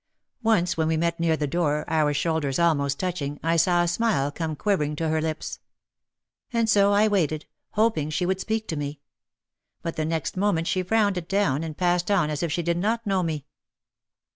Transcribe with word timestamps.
Once 0.41 0.75
when 0.75 0.87
we 0.87 0.97
met 0.97 1.19
near 1.19 1.37
the 1.37 1.45
door, 1.45 1.85
our 1.87 2.11
shoulders 2.11 2.57
almost 2.57 2.99
touching, 2.99 3.39
I 3.43 3.55
saw 3.55 3.83
a 3.83 3.87
smile 3.87 4.31
come 4.31 4.55
quivering 4.55 4.95
to 4.95 5.09
her 5.09 5.21
lips. 5.21 5.59
And 6.51 6.67
so 6.67 6.91
I 6.91 7.07
waited, 7.07 7.45
hop 7.73 7.99
ing 7.99 8.09
she 8.09 8.25
would 8.25 8.39
speak 8.39 8.67
to 8.69 8.75
me. 8.75 8.99
But 9.83 9.97
the 9.97 10.05
next 10.05 10.35
moment 10.35 10.65
she 10.65 10.81
frowned 10.81 11.19
it 11.19 11.29
down 11.29 11.63
and 11.63 11.77
passed 11.77 12.09
on 12.09 12.31
as 12.31 12.41
if 12.41 12.51
she 12.51 12.63
did 12.63 12.77
not 12.77 13.05
know 13.05 13.21
me. 13.21 13.45